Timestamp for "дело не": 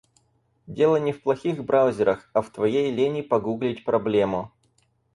0.65-1.11